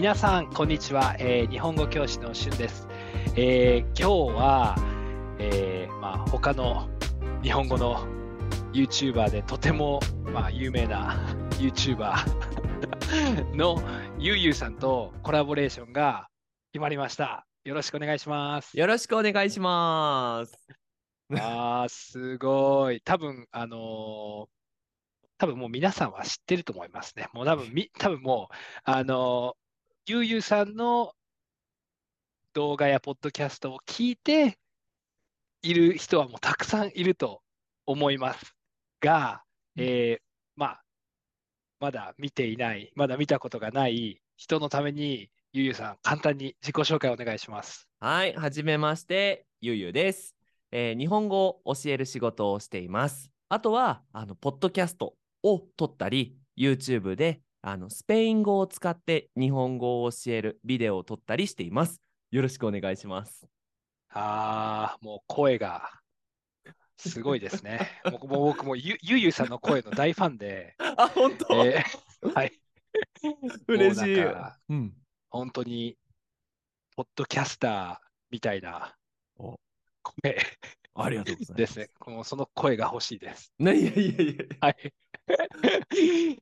[0.00, 1.14] 皆さん、こんにちは。
[1.18, 2.88] えー日本語教師のしゅんです。
[3.36, 4.74] えー今日は、
[5.38, 6.88] えーまあ、他の
[7.42, 8.06] 日本語の
[8.72, 10.00] YouTuber でとても、
[10.32, 11.20] まあ、有名な
[11.58, 12.14] YouTuber
[13.54, 13.82] の
[14.18, 16.30] ゆうゆうさんとコラボレーションが
[16.72, 17.46] 決まりました。
[17.64, 18.78] よろしくお願いします。
[18.78, 20.66] よろしくお願いします。
[21.34, 23.02] あー、すごい。
[23.02, 24.46] 多分、あのー
[25.36, 27.28] 多分もう皆さんは知ってると思いますね。
[27.32, 29.59] もう多分み、多分もう、あのー
[30.06, 31.12] ゆうゆうさんの
[32.54, 34.58] 動画やポッドキャストを聞いて
[35.62, 37.42] いる人はもうたくさんいると
[37.86, 38.56] 思います
[39.00, 39.42] が、
[39.76, 40.22] えー
[40.56, 40.82] まあ、
[41.80, 47.86] まだ見ていない、まだ見たことがない人のために、ゆうゆうさん、簡単に自己紹介お願いします。
[48.00, 50.34] はい、はじめまして、ゆうゆうです、
[50.72, 53.30] えー日本語を教える仕事をしています。
[53.48, 62.00] あとは、あの、ポッドキャストを撮ったり、YouTube で、あの、スペイン語を使って日本語を教えるビデオを撮ったりしています。
[62.30, 63.46] よろしくお願いします。
[64.10, 65.90] ああ、もう声が
[66.96, 68.00] すごいですね。
[68.10, 72.52] もうもう僕もゆゆゆさんの声の大ファンで、あ、本当、えーはい、
[73.68, 74.58] 嬉しいもうなんか。
[74.68, 74.94] うん。
[75.30, 75.96] 本当に、
[76.96, 78.96] ポッドキャスターみたいな
[79.36, 79.58] お
[80.02, 80.36] 声
[80.94, 81.54] ありがとうございます。
[81.54, 81.90] ですね。
[82.06, 83.52] もうその声が欲しいです。
[83.58, 84.44] ね、いやいやいや。
[84.60, 84.92] はい。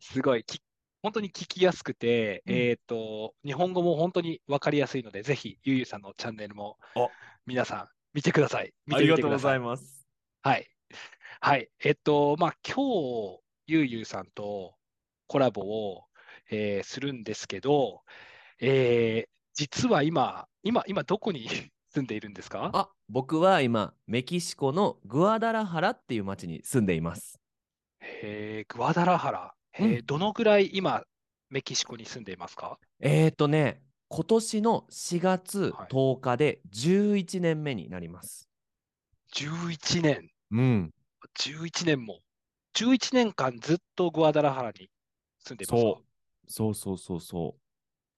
[0.00, 0.60] すごい、き
[1.08, 7.10] 本当に聞きやすくて、うんえっと、日本語も本当に分かりやすいので、ぜひ、ゆうゆうさんのチャンネルもお
[7.46, 8.72] 皆さん見てください。
[8.86, 10.06] 見あてりがとうございいます。
[10.42, 10.68] はい。
[11.40, 11.68] はい。
[11.82, 14.74] えっと、まあ、今日、ゆうゆうさんと
[15.26, 16.04] コラボを、
[16.50, 18.02] えーするんですけど、
[18.60, 21.48] えー実は今、今、今どこに
[21.90, 22.70] 住んでいるんですか？
[22.72, 27.40] あ、僕は今、メキシコのグアダラハラっていう町に住んでいます。
[28.00, 29.54] えーグアダラハラ。
[29.78, 31.04] えーうんどのぐらい今、
[31.50, 32.78] メキシコに住んでいますか？
[33.00, 38.48] えーとね、今年の4月はい10日で11年目になります。
[39.34, 40.30] ?11 年。
[40.50, 40.94] うん。
[41.38, 42.20] 11年も。
[42.74, 44.90] 11年間ずっとグアダラハラに
[45.40, 45.90] 住んでいますか？
[45.90, 46.04] そう。
[46.50, 47.56] そうそうそうそ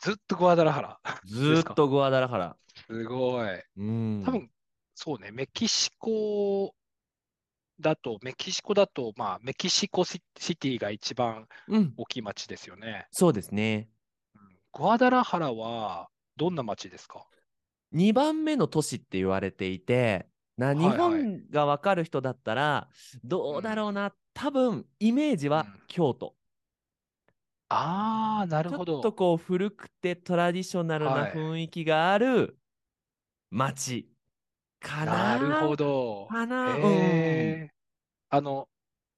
[0.00, 1.00] ずっとグアダラハラ。
[1.24, 1.26] う。
[1.28, 2.56] ずーっとグアダラハラ。
[2.86, 3.48] すごい。
[3.76, 4.22] うん。
[4.24, 4.50] 多分、
[4.94, 6.74] そうね、メキシコ
[7.80, 11.94] だと、メキシコだと、まあ、メキシコシシティが一番うん。
[11.96, 13.08] 大きい町ですよね。
[13.10, 13.88] そうですね。
[14.34, 17.26] うんグアダラハラはどんな町ですか
[17.92, 22.88] ？2番目の都市って言われていて、な日本がわかる人だったら、
[23.24, 26.36] どうだろうな、多分イメージはうん京都。
[27.70, 28.98] ああ、なるちょほど。
[29.00, 32.58] っとこう古くてトラディショナルなはい雰囲気がある
[33.50, 34.10] 街
[34.80, 35.38] かな。
[35.38, 36.26] なるほど。
[36.30, 36.76] かな。
[38.30, 38.68] あの、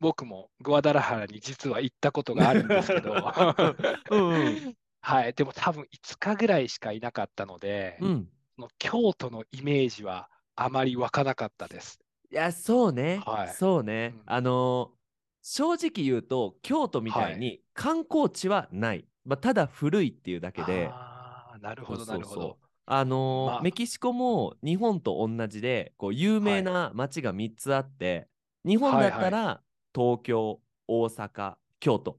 [0.00, 3.14] 僕もグアダラハラに実は行ったことがあるんですけど、
[4.10, 8.28] うんうんはい、でも多分5日ぐらいしかいなかったので、うん。
[8.56, 12.00] その京都のイメージはあまり湧かなかったです。
[12.30, 13.22] いや、そうね。
[13.24, 14.12] はいそうね。
[14.14, 14.98] うんあのー
[15.40, 19.06] 正直言うと、京都みたいに観光地はない。
[19.24, 20.90] まあ、ただ古いっていうだけで。
[20.92, 22.58] ああ、なるほど、なるほど。
[22.90, 28.28] あのーまあメキシコも日本と同じで、こう有名な街が3つあって、
[28.64, 29.62] 日本だったら
[29.94, 32.18] 東京、大阪、京都、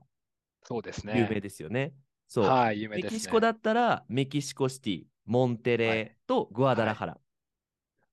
[0.63, 1.41] そうです有名ね。
[1.41, 1.93] ですよね。
[2.27, 2.45] そう。
[2.45, 3.17] はい、有名メですね。
[3.17, 7.19] キシコだったらメキシコシティ、モンテレーとグアダラハラ。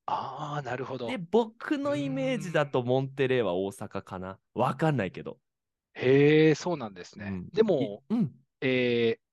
[0.07, 1.09] ああ、なるほど。
[1.09, 4.39] で、僕のイメージだとモンテレーは大阪かな。
[4.55, 5.39] わかんないけど。
[5.95, 7.27] へえ、そうなんですね。
[7.29, 8.33] うんでも、いうん。
[8.61, 9.26] えー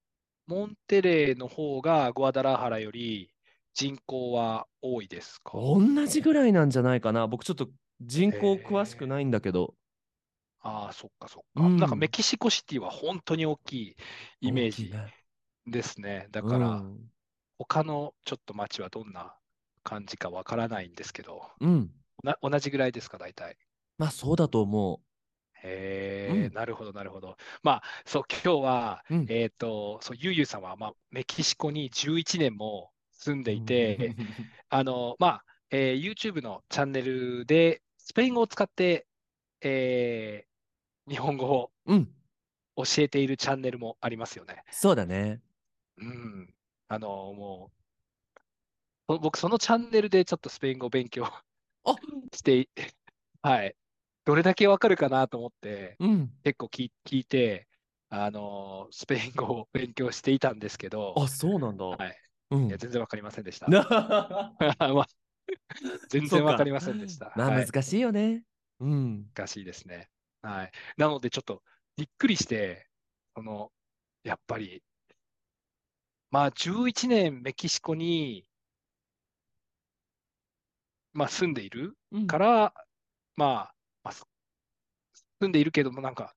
[0.48, 3.34] モンテレーの方がグアダラハラより
[3.74, 5.52] 人口は多いですか？
[5.54, 7.28] 同じぐらいなんじゃないかな。
[7.28, 7.70] 僕ちょっと
[8.02, 9.76] 人口詳しくないんだけど。
[10.62, 11.66] ああ、そっかそっか。
[11.66, 13.96] うんなんかメキシコシティは本当に大きい
[14.42, 14.92] イメージ
[15.68, 16.28] ですね。
[16.32, 17.10] だうから、ん
[17.60, 19.36] 他のちょっと街はどんな
[19.84, 21.92] 感じかわからないんですけど、うん。
[22.24, 23.58] な同じぐらいですか、大体。
[23.98, 25.13] まあそうだと思へ
[26.36, 27.38] え、うんなるほど、なるほど。
[27.64, 29.16] まあ、そう、今日は、う。
[29.16, 29.28] うん。
[29.28, 34.16] えっと、そう、ゆうゆうさんは、まあ、メキシコに11年も住んでいて、
[34.70, 39.08] あの、まあ、えー YouTube のチャンネルで、スペイン語を使って、
[39.62, 40.54] えー
[41.10, 42.14] 日本語をうん。
[42.76, 44.64] 教えているチャンネルもありますよね。
[44.70, 45.42] そうだね。
[45.98, 46.54] うん。
[46.88, 47.72] あの、も
[49.10, 51.26] う、そ僕、そのチャンネルでちょっとスペイン語を勉強
[51.86, 51.96] あ
[52.34, 52.70] してい、
[53.42, 53.76] はい。
[54.26, 56.32] どれだけわかるかなと思って、うん。
[56.44, 57.68] 結構聞い聞いて、
[58.10, 61.86] あの、スペイン語を勉強していたんですけど、あ、そうなんだ。
[61.86, 62.18] はい。
[62.52, 62.78] うんいや、。
[62.78, 63.68] 全然わかりませんでした。
[63.68, 63.84] な
[64.60, 65.08] まあ
[66.10, 67.34] 全然わかりませんでした。
[67.36, 68.44] まあはい難しいよね。
[68.80, 69.26] うん。
[69.36, 70.10] 難しいですね。
[70.42, 70.72] はい。
[70.98, 71.64] なので、ちょっと
[71.98, 72.88] びっくりして、
[73.36, 73.72] その、
[74.24, 74.84] やっぱり、
[76.32, 78.46] まあ、11年メキシコに、
[81.14, 82.74] まあ、住んでいるうんから、まあ、
[83.38, 83.83] まあ、す
[85.44, 86.34] 住んでいるけども、なんか、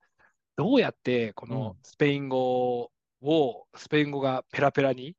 [0.56, 2.91] どうやってこのうんスペイン語
[3.23, 5.14] を、スペイン語がペラペラに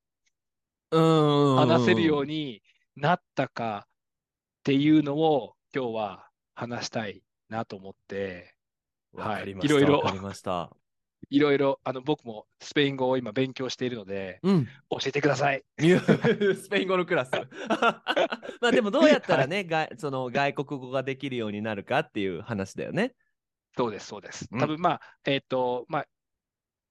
[0.91, 2.27] うん話せるように。
[2.27, 2.61] に
[2.95, 3.89] なったかっ
[4.63, 8.55] ていうのを今日は話したいなと思って、
[9.13, 10.71] わかりまいろいろわかりました。
[11.29, 14.65] いろいろ あの僕もスペイン語を今勉強しているので、うん。
[14.89, 15.63] 教えてください。
[15.77, 17.31] スペイン語のクラス。
[18.61, 23.13] まあでもどうやったらね、がその外国語ができるようになるかっていう話だよね。
[23.77, 24.47] そうです、そうです。
[24.51, 26.05] うん多分まあ、えっと、まあ、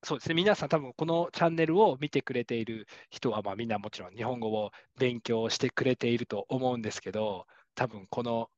[0.04, 8.50] そうですね、皆さん多分このチャンネルを見てくれている人は、まあみんなもちろん日本語を勉強してくれていると思うんですけど、多分この、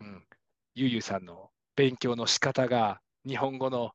[0.00, 0.24] うん、
[0.74, 3.92] ゆうゆうさんの勉強の仕方が日本語の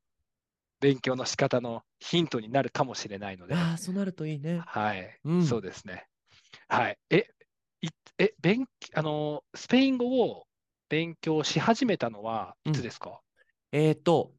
[0.80, 4.60] 勉強の仕方のヒントになるかもしれないので、ああ、そうなるといいね。
[4.66, 6.08] はい、うんそうですね。
[6.69, 6.98] はい。
[7.10, 7.28] え、
[7.81, 10.48] いえ、勉、あの、スペイン語を
[10.90, 13.22] 勉強し始めたのはいつですか、
[13.72, 14.34] えっ、と、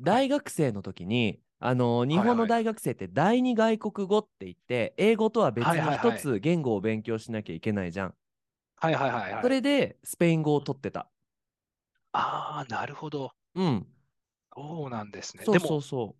[0.00, 8.14] 大学生の時に、あの日本の大学生って第二外国語って言って、英語とは別に一つ言語を勉強しなきゃいけないじゃん。
[8.76, 9.42] はいはいはいはい。
[9.42, 11.08] それでスペイン語を取ってた。
[12.12, 13.30] ああ、なるほど。
[13.54, 13.86] うん。
[14.56, 15.44] そうなんですね。
[15.44, 16.16] そうでも、そうそ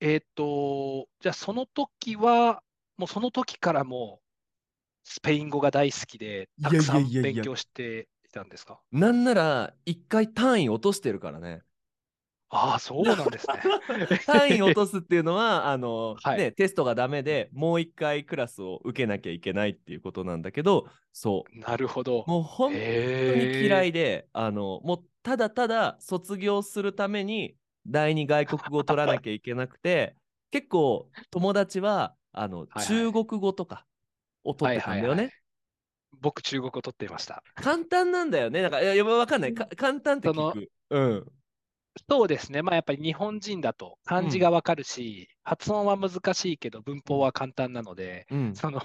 [0.00, 2.62] えっと、じゃあその時は、
[2.98, 8.80] もうその時からもうスペイン語が大好きで、たくさん勉強していたんですか？
[8.92, 8.98] う。
[8.98, 11.62] なんなら一回単位落としてるからね。
[12.48, 13.56] ああ、そうなんですね。
[14.26, 22.24] 単位落とすっていうのはあの、はいね、テストがダメでもう一回クラスを受けなきゃいけないっていうことなんだけどそうなるほど。
[22.26, 22.84] もう本当に
[23.62, 27.56] 嫌いであのもうただただ卒業するために
[27.86, 30.14] 第二外国語を取らなきゃいけなくて
[30.52, 33.86] 結構友達はあの、はいはい中国語とか
[34.44, 35.08] を取ってたんだよね。
[35.08, 35.32] はいはいはい
[36.18, 37.42] 僕、中国語取っていました。
[37.54, 38.62] 簡単なんだよね。
[38.62, 40.70] なんかいやわかんないか簡単って聞く。
[40.88, 41.26] うん。
[42.08, 42.62] そうですね。
[42.62, 48.82] まあやっぱり日本人だと漢字がわかるし、発音は難しいけど文法は簡単なので、うん、その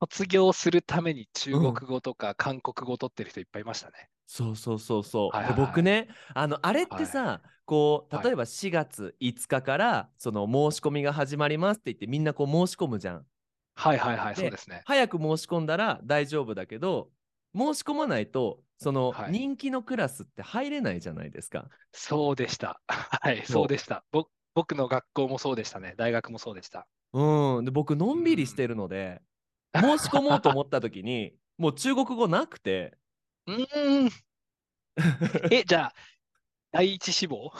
[0.00, 4.08] 卒業するために中国語とか韓国語を取ってる人いっぱいいましたね。
[4.26, 5.36] そうそうそうそう。
[5.36, 13.26] はいはい僕ねあのあれってさ、こうはい例えば4月5日からその申し込みが始まりますって言ってみんなこう申し込むじゃん。
[13.74, 14.82] はいはいはい、でそうですね。
[14.84, 17.10] 早く申し込んだら大丈夫だけど
[17.54, 21.68] 申し込まないとそのはい人気のクラスって入れないじゃないですか。
[21.92, 22.80] そうでした。
[22.88, 24.04] はい、そうでした。
[24.10, 25.94] ぼ僕の学校もそうでしたね。
[25.96, 26.88] 大学もそうでした。
[27.12, 29.22] うん、で僕のんびりしてるので、
[29.74, 32.98] 申し込もうと思った時にもう中国語なくて
[33.46, 34.10] うーん。
[35.50, 35.94] え、じゃあ、
[36.72, 37.52] 第一志望？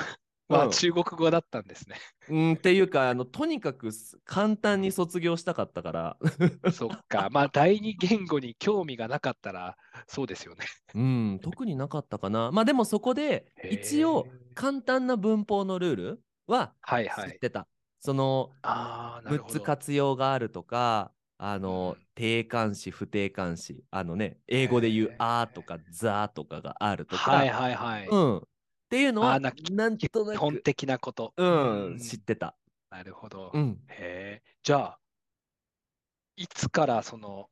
[0.59, 1.97] はうん中国語だったんですね。
[2.29, 6.17] うんっていうかあのとにかくす簡単に卒業したかったから、
[6.73, 7.29] そっか。
[7.31, 9.77] まあ、第二言語に興味がなかったら、
[10.07, 10.65] そうですよね。
[10.95, 12.51] うん、特になかったかな。
[12.53, 17.31] まあでもそこで一応簡単な文法のルールははいはい。
[17.31, 17.69] 知ってた。
[17.99, 19.61] そのああ、なる6つ。
[19.61, 28.07] 活用があるとか、あの、うん定冠詞、不定冠詞、あのね、英語で言うあーとかザーとかがあるとか、はいはいはい。
[28.07, 28.49] うん。
[28.93, 31.33] っていうのは、ななんとな基本く、的なこと。
[31.39, 31.47] う
[31.95, 32.55] ん、知ってた。
[32.91, 33.51] なるほど。
[33.55, 33.81] うん。
[33.89, 34.51] へえ。
[34.63, 34.99] じゃあ、
[36.37, 37.49] いつからその、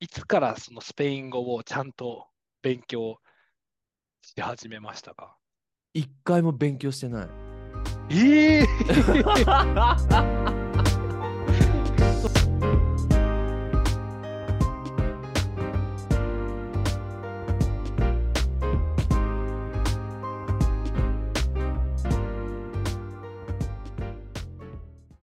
[0.00, 2.28] いつからそのスペイン語をちゃんと
[2.60, 3.16] 勉強
[4.20, 5.38] し始めましたか？
[5.94, 7.28] 一回も勉強してない。
[8.10, 8.66] ええ